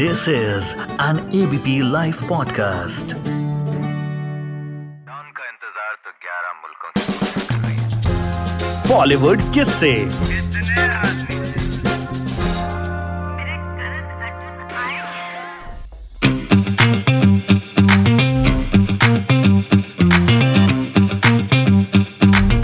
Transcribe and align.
This 0.00 0.26
is 0.26 0.72
an 0.98 1.18
ABP 1.38 1.82
Life 1.82 2.20
podcast. 2.28 3.12
का 5.36 5.44
इंतज़ार 5.48 5.96
तो 6.04 6.10
11 6.22 6.54
मुल्कों 6.62 6.90
की 6.96 7.02
पुलिस 7.18 7.42
कर 7.48 7.58
रही 7.64 7.76
Bollywood 8.88 9.40
किससे 9.54 9.92
कितने 9.94 10.86
आदमी 10.98 11.36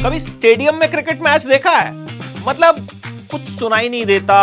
कभी 0.04 0.20
स्टेडियम 0.20 0.74
में 0.74 0.90
क्रिकेट 0.90 1.18
मैच 1.22 1.46
देखा 1.46 1.76
है? 1.79 1.90
मतलब 2.48 2.74
कुछ 3.30 3.42
सुनाई 3.58 3.88
नहीं 3.88 4.06
देता 4.06 4.38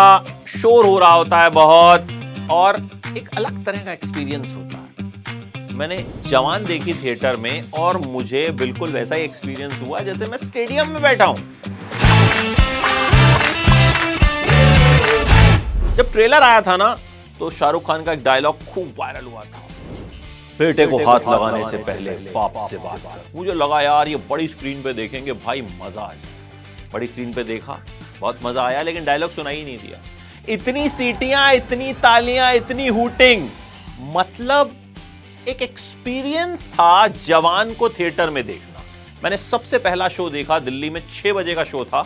शोर 0.58 0.86
हो 0.86 1.00
रहा 1.00 1.14
होता 1.14 1.42
है 1.42 1.50
बहुत। 1.50 2.08
और 2.52 2.78
एक 3.18 3.30
अलग 3.38 3.64
तरह 3.66 3.84
का 3.86 3.92
एक्सपीरियंस 3.92 4.54
होता 4.56 4.78
है। 4.78 5.74
मैंने 5.76 5.98
जवान 6.28 6.66
देखी 6.66 6.94
थिएटर 6.94 7.38
में 7.38 7.72
और 7.80 7.98
मुझे 8.08 8.50
बिल्कुल 8.60 8.92
वैसा 8.92 9.16
ही 9.16 9.24
एक्सपीरियंस 9.24 9.80
हुआ 9.80 10.00
जैसे 10.02 10.26
मैं 10.26 10.38
स्टेडियम 10.38 10.90
में 10.92 11.02
बैठा 11.02 11.26
हूँ। 11.26 11.38
जब 15.96 16.12
ट्रेलर 16.12 16.44
आया 16.44 16.62
था 16.62 16.78
ना 16.78 16.96
तो 17.40 17.50
शाहरुख 17.52 17.86
खान 17.88 18.04
का 18.04 18.14
एक 18.14 18.24
डायलॉग 18.24 18.64
खूब 18.66 18.94
वायरल 19.00 19.26
हुआ 19.26 19.44
था। 19.44 19.68
बेटे 20.60 20.86
को 20.88 20.98
हाथ 21.06 21.28
लगाने 21.30 21.70
से 21.70 21.78
पहले 21.80 22.12
बाप 22.32 22.58
से 22.70 22.78
बात 22.78 23.32
मुझे 23.36 23.54
लगा 23.54 23.82
यार 23.82 24.08
ये 24.08 24.16
बड़ी 24.30 24.48
स्क्रीन 24.48 24.82
पे 24.84 24.94
देखेंगे 24.94 25.34
भाई 25.36 25.62
मज़ा 25.62 26.02
आ 26.02 26.14
जाए। 26.14 26.92
बड़ी 26.94 27.08
स्क्रीन 27.08 27.34
पे 27.34 27.44
देखा 27.44 27.80
बहुत 28.20 28.40
मज़ा 28.44 28.66
आया 28.66 28.82
लेकिन 28.82 29.06
डायलॉग 29.06 29.32
सुनाई 29.32 29.64
नहीं 29.64 29.78
दिया। 29.78 30.00
इतनी 30.50 30.88
सीटियाँ, 30.90 31.54
इतनी 31.54 31.94
तालियाँ, 31.94 32.54
इतनी 32.54 32.88
हूटिंग। 32.88 33.48
मतलब 34.16 34.76
एक 35.48 35.62
एक्सपीरियंस 35.62 36.66
था 36.68 37.08
जवान 37.08 37.74
को 37.74 37.90
थिएटर 37.90 38.30
में 38.30 38.46
देखना। 38.48 38.84
मैंने 39.24 39.38
सबसे 39.38 39.78
पहला 39.78 40.08
शो 40.10 40.30
देखा 40.30 40.60
दिल्ली 40.60 40.90
में, 40.90 41.02
छह 41.12 41.34
बजे 41.34 41.54
का 41.56 41.64
शो 41.64 41.84
था। 41.86 42.06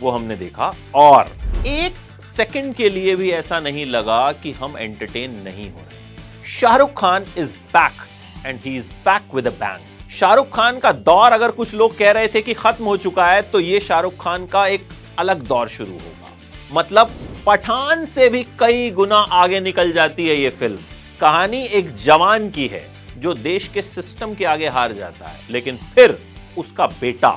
वो 0.00 0.10
हमने 0.10 0.36
देखा। 0.36 0.72
और 0.94 1.32
एक 1.66 2.20
सेकंड 2.20 2.74
के 2.74 2.88
लिए 2.90 3.16
भी 3.16 3.30
ऐसा 3.30 3.60
नहीं 3.60 3.86
लगा 3.86 4.20
कि 4.32 4.52
हम 4.52 4.76
एंटरटेन 4.78 5.42
नहीं 5.44 5.70
हो 5.70 5.78
रहे। 5.78 6.46
Shahrukh 6.50 6.92
Khan 7.00 7.26
is 7.38 7.58
back 7.76 8.46
and 8.46 8.60
he 8.64 8.76
is 8.76 8.90
back 9.04 9.34
with 9.34 9.46
a 9.46 9.50
bang 9.50 10.10
Shahrukh 10.10 10.54
Khan 10.54 10.78
का 10.78 10.92
दौर 10.92 11.32
अगर 11.32 11.50
कुछ 11.50 11.74
लोग 11.74 11.96
कह 11.98 12.10
रहे 12.10 12.28
थे 12.28 12.42
कि 12.42 12.54
खत्म 12.54 12.84
हो 12.84 12.96
चुका 12.96 13.26
है 13.26 13.42
तो 13.42 13.60
ये 13.60 13.80
शाहरुख 13.80 14.14
खान 14.20 14.46
का 14.46 14.66
एक 14.66 14.88
अलग 15.18 15.46
दौर 15.46 15.68
शुरू 15.68 15.92
होगा। 15.92 16.30
मतलब 16.72 17.10
पठान 17.48 18.04
से 18.04 18.28
भी 18.28 18.42
कई 18.60 18.90
गुना 18.90 19.16
आगे 19.16 19.58
निकल 19.60 19.92
जाती 19.92 20.26
है 20.28 20.34
ये 20.36 20.48
फ़िल्म। 20.50 20.78
कहानी 21.20 21.62
एक 21.68 21.94
जवान 21.94 22.50
की 22.50 22.66
है, 22.66 22.82
जो 23.16 23.32
देश 23.34 23.68
के 23.68 23.82
सिस्टम 23.82 24.34
के 24.34 24.44
आगे 24.44 24.68
हार 24.68 24.92
जाता 24.92 25.28
है, 25.28 25.40
लेकिन 25.50 25.76
फिर 25.94 26.16
उसका 26.58 26.86
बेटा 26.86 27.30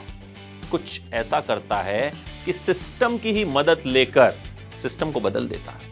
कुछ 0.71 0.99
ऐसा 1.13 1.39
करता 1.39 1.77
है 1.77 2.11
कि 2.45 2.53
सिस्टम 2.53 3.17
की 3.17 3.31
ही 3.31 3.45
मदद 3.45 3.83
लेकर 3.85 4.33
सिस्टम 4.81 5.11
को 5.11 5.19
बदल 5.19 5.47
देता 5.47 5.71
है। 5.71 5.89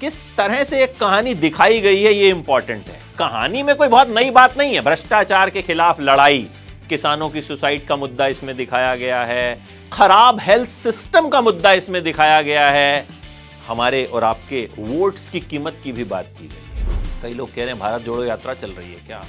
किस 0.00 0.20
तरह 0.36 0.64
से 0.64 0.82
एक 0.82 0.98
कहानी 0.98 1.34
दिखाई 1.36 1.80
गई 1.80 2.02
है, 2.02 2.12
ये 2.12 2.30
इंपॉर्टेंट 2.30 2.88
है। 2.88 3.00
कहानी 3.18 3.62
में 3.62 3.74
कोई 3.76 3.88
बहुत 3.88 4.08
नई 4.08 4.30
बात 4.32 4.58
नहीं 4.58 4.74
है। 4.74 4.80
भ्रष्टाचार 4.80 5.50
के 5.50 5.62
खिलाफ 5.62 6.00
लड़ाई, 6.00 6.46
किसानों 6.88 7.30
की 7.30 7.42
सुसाइड 7.42 7.86
का 7.86 7.96
मुद्दा 7.96 8.26
इसमें 8.26 8.56
दिखाया 8.56 8.94
गया 8.96 9.24
है, 9.24 9.58
खराब 9.92 10.40
हेल्थ 10.40 10.68
सिस्टम 10.68 11.28
का 11.28 11.40
मुद्दा 11.40 11.72
इसमें 11.72 12.02
दिखाया 12.04 12.42
गया 12.42 12.70
है। 12.70 13.21
हमारे 13.66 14.04
और 14.04 14.24
आपके 14.24 14.68
वोट्स 14.78 15.30
की 15.30 15.40
कीमत 15.40 15.80
की 15.84 15.92
भी 15.92 16.04
बात 16.04 16.26
की 16.38 16.48
गई 16.48 16.80
है। 16.80 17.22
कई 17.22 17.34
लोग 17.34 17.48
कह 17.48 17.56
रहे 17.56 17.66
हैं, 17.66 17.78
भारत 17.78 18.02
जोड़ो, 18.02 18.24
यात्रा 18.24 18.54
चल 18.54 18.70
रही 18.70 18.88
है 18.88 19.00
क्या? 19.06 19.24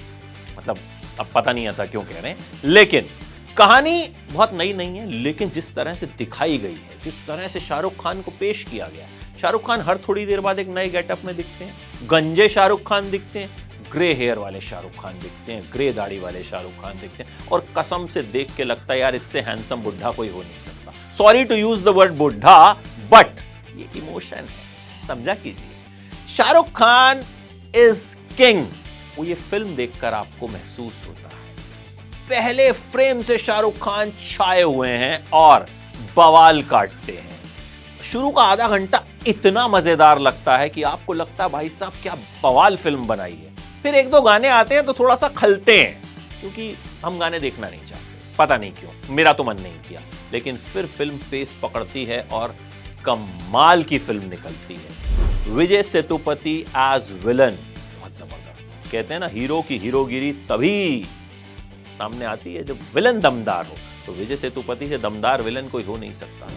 मतलब 0.57 0.77
अब 1.19 1.27
पता 1.35 1.51
नहीं 1.51 1.67
ऐसा 1.67 1.85
क्यों 1.85 2.01
कह 2.01 2.19
रहे 2.19 2.31
हैं। 2.31 2.45
लेकिन, 2.66 3.05
कहानी 3.57 4.09
बहुत 4.31 4.53
नई 4.53 4.73
नहीं 4.73 4.97
है, 4.97 5.11
लेकिन 5.11 5.49
जिस 5.49 5.75
तरह 5.75 5.95
से 5.95 6.05
दिखाई 6.05 6.57
गई 6.57 6.73
है, 6.73 7.03
जिस 7.03 7.27
तरह 7.27 7.47
से 7.47 7.59
शाहरुख 7.59 7.93
खान 8.03 8.22
को 8.22 8.31
पेश 8.31 8.63
किया 8.63 8.88
गया 8.88 9.07
शाहरुख 9.41 9.67
खान 9.67 9.81
हर 9.81 9.97
थोड़ी 9.97 10.25
देर 10.25 10.39
बाद 10.39 10.59
एक 10.59 10.67
नए 10.67 10.89
गेटअप 10.89 11.19
में 11.25 11.35
दिखते 11.35 11.66
हैं। 11.66 11.73
गंजे 12.07 12.49
शाहरुख 12.49 12.88
खान 12.88 13.11
दिखते 13.11 13.39
हैं 13.39 13.49
ग्रे 13.91 14.13
हेयर 14.13 14.38
वाले 14.38 14.61
शाहरुख 14.61 15.03
खान 15.03 15.19
दिखते 15.19 15.53
हैं 15.53 15.69
ग्रे 15.73 15.93
दाढ़ी 15.93 16.19
वाले 16.19 16.43
शाहरुख 16.43 16.72
खान 16.72 16.99
दिखते 17.01 17.23
हैं, 17.23 17.47
और 17.51 17.66
कसम 17.77 18.07
से 18.07 18.22
देख 18.22 18.55
के 18.55 18.63
लगता 18.63 18.93
है, 18.93 18.99
यार, 18.99 19.16
इससे 19.16 19.41
हैंडसम 19.41 19.75
बुढ़ा 19.75 20.11
कोई 20.11 20.29
हो 20.29 20.41
नहीं 20.41 20.59
सकता। 20.66 20.93
Sorry 21.17 21.43
to 21.45 21.55
use 21.55 21.83
the 21.83 21.88
word 21.88 22.13
बुढ़ा 22.13 22.73
बट 23.11 23.27
ये 23.83 23.99
इमोशन। 23.99 24.47
है 24.49 25.07
समझा 25.07 25.33
कीजिए। 25.33 26.35
शाहरुख 26.35 26.71
खान 26.71 27.23
इज़ 27.75 28.03
किंग 28.38 28.66
वो 29.17 29.23
ये 29.25 29.33
फ़िल्म 29.33 29.75
देखकर 29.75 30.13
आपको 30.13 30.47
महसूस 30.47 31.05
होता 31.07 31.27
है। 31.27 31.41
पहले 32.29 32.72
फ्रेम 32.72 33.22
से 33.22 33.38
शाहरुख 33.38 33.77
खान 33.77 34.11
छाए 34.22 34.61
हुए 34.61 34.89
हैं 34.89 35.29
और 35.31 35.66
बवाल 36.16 36.61
काटते 36.63 37.13
हैं। 37.13 37.31
शुरू 38.03 38.29
का 38.31 38.43
आधा 38.43 38.67
घंटा 38.67 39.03
इतना 39.27 39.67
मज़ेदार 39.67 40.19
लगता 40.19 40.57
है 40.57 40.69
कि 40.69 40.83
आपको 40.83 41.13
लगता 41.13 41.43
है, 41.43 41.49
भाई 41.49 41.69
साहब, 41.69 41.93
क्या 42.03 42.16
बवाल 42.43 42.77
फ़िल्म 42.77 43.07
बनाई 43.07 43.31
है? 43.31 43.53
फिर 43.83 43.95
एक 43.95 44.09
दो 44.11 44.22
गाने 44.22 44.47
आते 44.47 44.75
हैं 44.75 44.85
तो 44.85 44.93
थोड़ा 44.93 45.16
सा 45.16 45.27
खलते 45.27 45.77
हैं, 45.81 46.01
क्योंकि 46.39 46.75
हम 47.05 47.19
गाने 47.19 47.39
देखना 47.39 47.69
नहीं 47.69 47.85
चाहते। 47.85 48.35
पता 48.38 48.57
नहीं 48.57 48.72
क्यों, 48.72 49.16
मेरा 49.16 49.33
तो 49.33 49.43
मन 49.43 49.59
नहीं 49.59 49.79
किया। 49.79 50.01
लेकिन 50.33 50.57
फिर 50.57 50.85
फ़िल्म 50.88 51.17
पेस 51.31 51.57
पकड़ती 51.61 52.05
है 52.05 52.22
और 52.23 52.55
कमाल 53.06 53.84
की 53.84 53.97
फ़िल्म 53.97 54.30
निकलती 54.30 54.75
है। 54.75 55.53
विजय 55.56 55.84
सेतुपति 55.84 56.56
एज 56.78 57.12
विलन 57.25 57.58
बहुत 58.00 58.18
ज़बरदस्त। 58.18 58.91
कहते 58.91 59.14
हैं 59.14 59.19
ना, 59.19 59.28
हीरो 59.28 59.62
की 59.62 59.78
हीरोगिरी 59.78 60.31
तभी 60.50 61.06
सामने 61.97 62.25
आती 62.25 62.53
है 62.53 62.64
जब 62.64 62.80
विलन 62.96 63.19
दमदार 63.19 63.66
हो। 63.66 63.78
तो 64.06 64.14
विजय 64.14 64.36
सेतुपति 64.36 64.88
से 64.88 64.97
दमदार 64.97 65.41
विलन 65.41 65.68
कोई 65.68 65.84
हो 65.84 65.97
नहीं 65.97 66.14
सकता। 66.14 66.47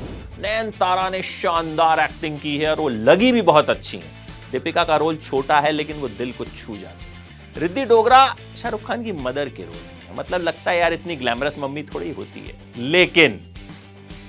नयन 0.41 0.71
तारा 0.71 1.09
ने 1.11 1.23
शानदार 1.23 2.01
एक्टिंग 2.01 2.39
की 2.41 2.57
है 2.59 2.71
और 2.71 2.81
वो 2.81 2.89
लगी 2.89 3.33
भी 3.33 3.43
बहुत 3.43 3.71
अच्छी 3.71 3.97
है। 3.97 4.27
दीपिका 4.53 4.84
का 4.84 4.97
रोल 4.97 5.17
छोटा 5.17 5.61
है, 5.61 5.73
लेकिन 5.73 5.97
वो 5.97 6.09
दिल 6.09 6.33
को 6.33 6.45
छू 6.45 6.77
जाती 6.77 7.05
है। 7.05 7.61
रिद्धि 7.61 7.84
डोगरा, 7.84 8.37
शाहरुख 8.57 8.87
खान 8.87 9.05
की 9.05 9.13
मदर 9.13 9.49
के 9.49 9.63
रोल 9.63 9.75
में 9.75 10.17
मतलब 10.17 10.41
लगता 10.41 10.71
है 10.71 10.78
यार, 10.78 10.93
इतनी 10.93 11.17
ग्लैमरस 11.17 11.59
मम्मी 11.59 11.83
थोड़ी 11.83 12.11
होती 12.11 12.41
है। 12.41 12.83
लेकिन 12.91 13.41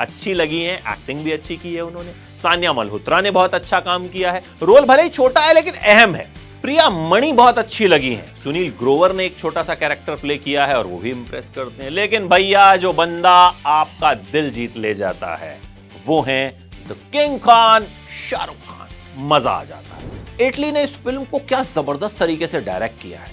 अच्छी 0.01 0.33
लगी 0.33 0.61
है 0.61 0.75
एक्टिंग 0.77 1.23
भी 1.23 1.31
अच्छी 1.31 1.55
की 1.57 1.73
है 1.73 1.81
उन्होंने। 1.81 2.11
सानिया 2.37 2.73
मल्होत्रा 2.73 3.21
ने 3.21 3.31
बहुत 3.31 3.53
अच्छा 3.53 3.79
काम 3.79 4.07
किया 4.07 4.31
है। 4.31 4.43
रोल 4.61 4.85
भले 4.85 5.03
ही 5.03 5.09
छोटा 5.09 5.41
है, 5.41 5.53
लेकिन 5.53 5.73
अहम 5.73 6.15
है। 6.15 6.27
प्रिया 6.61 6.89
मणि 6.89 7.31
बहुत 7.31 7.57
अच्छी 7.57 7.87
लगी 7.87 8.13
है। 8.13 8.35
सुनील 8.35 8.69
ग्रोवर 8.69 9.13
ने 9.13 9.25
एक 9.25 9.37
छोटा 9.37 9.63
सा 9.63 9.75
कैरेक्टर 9.75 10.15
प्ले 10.15 10.37
किया 10.37 10.65
है 10.65 10.77
और 10.77 10.87
वो 10.87 10.97
भी 10.97 11.09
इंप्रेस 11.09 11.51
करते 11.55 11.83
हैं। 11.83 11.89
लेकिन 11.89 12.27
भैया, 12.27 12.75
जो 12.75 12.93
बंदा 12.93 13.35
आपका 13.65 14.13
दिल 14.13 14.51
जीत 14.51 14.77
ले 14.77 14.93
जाता 14.93 15.35
है, 15.35 15.59
वो 16.05 16.21
है 16.21 16.49
द 16.89 16.95
किंग 17.11 17.39
खान 17.39 17.85
शाहरुख 18.29 18.55
खान। 18.55 18.87
मज़ा 19.27 19.51
आ 19.51 19.63
जाता 19.63 19.95
है। 19.95 20.47
इटली 20.47 20.71
ने 20.71 20.83
इस 20.83 20.95
फ़िल्म 20.95 21.23
को 21.23 21.37
क्या 21.39 21.63
ज़बरदस्त 21.63 22.17
तरीके 22.17 22.47
से 22.47 22.59
डायरेक्ट 22.61 23.01
किया 23.01 23.19
है? 23.19 23.31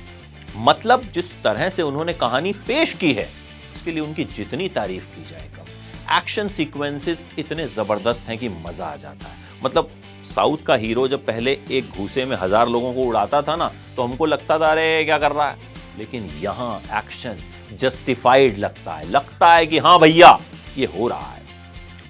मतलब 0.56 1.02
जिस 1.14 1.32
तरह 1.42 1.68
से 1.68 1.82
उन्होंने 1.82 2.12
कहानी 2.12 2.52
पेश 2.52 2.92
की 2.94 3.12
है 3.12 3.28
उसके 3.74 3.90
लिए 3.90 4.00
उनकी 4.00 4.24
जितनी 4.24 4.68
तारीफ़ 4.68 5.06
की 5.06 5.24
जाए 5.24 5.48
कम। 5.56 5.64
एक्शन 6.12 6.48
सीक्वेंसेस 6.48 7.24
इतने 7.38 7.66
ज़बरदस्त 7.66 8.28
हैं 8.28 8.38
कि 8.38 8.48
मज़ा 8.48 8.86
आ 8.86 8.96
जाता 8.96 9.28
है। 9.28 9.36
मतलब 9.64 9.90
साउथ 10.24 10.64
का 10.66 10.74
हीरो 10.74 11.06
जब 11.08 11.24
पहले 11.26 11.58
एक 11.70 11.90
घूसे 11.90 12.24
में 12.24 12.36
हज़ार 12.36 12.68
लोगों 12.68 12.92
को 12.94 13.00
उड़ाता 13.00 13.42
था 13.42 13.56
ना 13.56 13.70
तो 13.96 14.02
हमको 14.02 14.26
लगता 14.26 14.58
था, 14.58 14.66
अरे, 14.66 15.04
क्या 15.04 15.18
कर 15.18 15.32
रहा 15.32 15.48
है? 15.50 15.56
लेकिन 15.98 16.30
यहाँ 16.40 16.82
एक्शन 16.98 17.38
जस्टिफाइड 17.72 18.58
लगता 18.58 18.94
है। 18.94 19.10
लगता 19.10 19.52
है 19.54 19.66
कि 19.66 19.78
हाँ 19.78 19.98
भैया, 19.98 20.38
ये 20.78 20.86
हो 20.86 21.08
रहा 21.08 21.32
है। 21.32 21.42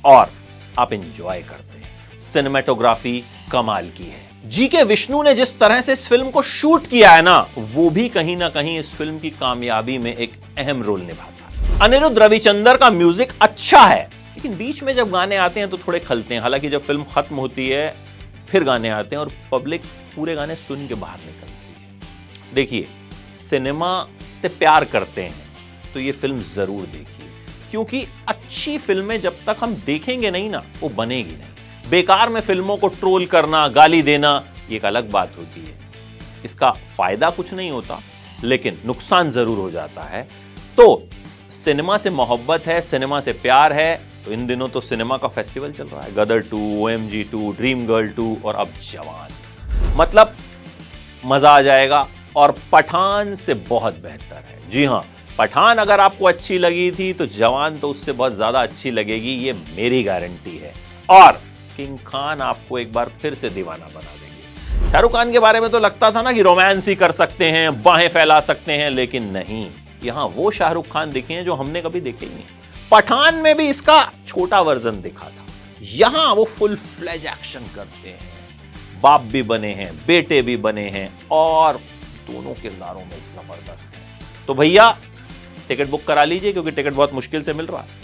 और 0.05 0.31
आप 0.78 0.93
इंजॉय 0.93 1.43
करते 1.43 1.78
हैं। 1.78 2.19
सिनेमेटोग्राफी 2.20 3.25
कमाल 3.52 3.91
की 3.91 4.05
है। 4.05 4.23
जी 4.46 4.67
के 4.69 4.82
विष्णु 4.82 5.23
ने 5.23 5.35
जिस 5.35 5.58
तरह 5.58 5.81
से 5.81 5.93
इस 5.93 6.06
फ़िल्म 6.08 6.31
को 6.31 6.43
शूट 6.43 6.87
किया 6.87 7.11
है 7.11 7.23
ना, 7.23 7.46
वो 7.58 7.91
भी 7.91 8.08
कहीं 8.08 8.37
ना 8.37 8.49
कहीं 8.49 8.79
इस 8.79 8.94
फ़िल्म 8.94 9.19
की 9.19 9.31
कामयाबी 9.31 9.99
में 9.99 10.14
एक 10.17 10.32
अहम 10.58 10.82
रोल 10.82 11.00
निभाता 11.00 11.33
अनिरुद्ध 11.82 12.19
रविचंदर 12.19 12.76
का 12.76 12.88
म्यूज़िक 12.91 13.32
अच्छा 13.43 13.81
है, 13.81 14.03
लेकिन 14.35 14.56
बीच 14.56 14.82
में 14.82 14.93
जब 14.94 15.11
गाने 15.11 15.37
आते 15.37 15.61
हैं 15.61 15.69
तो 15.71 15.79
थोड़े 15.79 15.99
खलते 16.00 16.35
हैं। 16.35 16.41
हालाँकि 16.43 16.69
जब 16.69 16.81
फ़िल्म 16.81 17.05
खत्म 17.15 17.37
होती 17.37 17.69
है, 17.69 17.94
फिर 18.49 18.65
गाने 18.65 18.88
आते 18.88 19.17
हैं 19.17 19.21
और 19.21 19.31
पब्लिक 19.53 19.82
पूरे 20.15 20.35
गाने 20.35 20.55
सुन 20.56 20.87
के 20.88 20.94
बाहर 20.94 21.19
निकलती 21.19 21.82
है। 21.82 22.55
देखिए, 22.55 22.87
सिनेमा 23.37 24.06
से 24.35 24.49
प्यार 24.50 24.85
करते 24.85 25.23
हैं 25.23 25.35
तो 25.94 26.00
ये 26.00 26.12
फ़िल्म 26.12 26.38
ज़रूर 26.44 26.85
देखिए, 26.85 27.26
क्योंकि 27.71 28.06
अच्छी 28.29 28.77
फ़िल्में 28.79 29.20
जब 29.20 29.37
तक 29.47 29.56
हम 29.61 29.75
देखेंगे 29.87 30.31
नहीं 30.31 30.50
ना, 30.50 30.62
वो 30.81 30.88
बनेगी 30.91 31.32
नहीं। 31.32 31.91
बेकार 31.91 32.29
में 32.29 32.41
फ़िल्मों 32.43 32.77
को 32.77 32.88
ट्रोल 32.91 33.27
करना, 33.27 33.67
गाली 33.70 34.03
देना, 34.03 34.43
ये 34.70 34.77
एक 34.77 34.85
अलग 34.85 35.11
बात 35.11 35.37
होती 35.38 35.61
है। 35.61 35.77
इसका 36.44 36.70
फ़ायदा 36.97 37.31
कुछ 37.32 37.53
नहीं 37.53 37.70
होता, 37.70 38.00
लेकिन 38.44 38.79
नुकसान 38.87 39.31
ज़रूर 39.31 39.59
हो 39.59 39.70
जाता 39.70 40.03
है। 40.05 40.23
तो 40.79 41.09
सिनेमा 41.55 41.97
से 41.99 42.11
मोहब्बत 42.12 42.67
है, 42.67 42.81
सिनेमा 42.83 43.21
से 43.21 43.33
प्यार 43.35 43.73
है 43.73 43.95
तो 44.25 44.33
इन 44.33 44.47
दिनों 44.47 44.69
तो 44.69 44.81
सिनेमा 44.83 45.17
का 45.17 45.29
फेस्टिवल 45.29 45.73
चल 45.73 45.85
रहा 45.85 46.03
है। 46.03 46.15
Gadar 46.15 46.41
two 46.43 46.59
O 46.79 46.89
M 46.89 47.09
G 47.09 47.23
two 47.25 47.53
Dream 47.53 47.87
Girl 47.87 48.09
two 48.11 48.37
और 48.45 48.55
अब 48.56 48.73
जवान। 48.83 49.31
मतलब 49.97 50.35
मज़ा 51.25 51.51
आ 51.51 51.61
जाएगा 51.62 52.06
और 52.37 52.55
पठान 52.73 53.35
से 53.35 53.55
बहुत 53.69 54.03
बेहतर 54.03 54.43
है। 54.47 54.71
जी 54.71 54.85
हाँ 54.85 55.05
पठान 55.39 55.79
अगर 55.79 56.01
आपको 56.01 56.25
अच्छी 56.27 56.59
लगी 56.59 56.91
थी 56.93 57.12
तो 57.12 57.27
जवान 57.29 57.79
तो 57.79 57.91
उससे 57.91 58.12
बहुत 58.12 58.33
ज़्यादा 58.35 58.62
अच्छी 58.62 58.91
लगेगी, 58.91 59.37
ये 59.37 59.53
मेरी 59.53 60.03
गारंटी 60.03 60.56
है। 60.59 60.73
और 61.09 61.41
किंग 61.77 61.99
खान 62.06 62.41
आपको 62.43 62.79
एक 62.79 62.93
बार 62.93 63.11
फिर 63.23 63.35
से 63.35 63.49
दीवाना 63.51 63.87
बना 63.87 64.01
देंगे। 64.01 64.91
शाहरुख 64.91 65.12
खान 65.12 65.33
के 65.33 65.39
बारे 65.39 65.61
में 65.61 65.71
तो 65.71 65.79
लगता 65.79 66.11
था 66.11 66.23
ना 66.23 66.33
कि 66.33 66.43
रोमांस 66.43 66.89
ही 66.89 66.95
कर 66.97 67.12
सकते 67.12 67.51
हैं, 67.51 67.83
बाहें 67.83 68.09
फैला 68.11 68.41
सकते 68.43 68.73
हैं, 68.73 68.91
लेकिन 68.91 69.31
नहीं। 69.33 69.67
यहाँ 70.05 70.27
वो 70.27 70.51
शाहरुख 70.51 70.89
खान 70.89 71.11
दिखे 71.11 71.35
हैं 71.35 71.45
जो 71.45 71.55
हमने 71.55 71.83
कभी 71.83 72.01
देखे 72.01 72.27
ही 72.27 72.35
नहीं। 72.35 72.45
पठान 72.91 73.35
में 73.35 73.56
भी 73.56 73.69
इसका 73.69 74.01
छोटा 74.27 74.61
वर्जन 74.61 75.01
दिखा 75.03 75.27
था। 75.27 75.45
यहाँ 75.83 76.35
वो 76.35 76.45
फुल 76.47 76.77
फ्लेज 76.77 77.27
एक्शन 77.27 77.67
करते 77.75 78.09
हैं। 78.09 78.33
बाप 79.03 79.21
भी 79.23 79.43
बने 79.43 79.73
हैं, 79.75 79.91
बेटे 80.06 80.41
भी 80.43 80.56
बने 80.59 80.89
हैं 80.89 81.09
और 81.33 81.77
दोनों 82.27 82.55
किरदारों 82.55 83.01
में 83.01 83.19
ज़बरदस्त 83.23 83.97
है। 83.97 84.47
तो 84.47 84.55
भैया 84.55 84.91
टिकट 85.69 85.89
बुक 85.89 86.05
करा 86.05 86.25
लीजिए 86.25 86.53
क्योंकि 86.53 86.71
टिकट 86.71 86.93
बहुत 86.93 87.12
मुश्किल 87.15 87.43
से 87.43 87.53
मिल 87.53 87.67
रहा 87.67 87.81
है। 87.81 88.04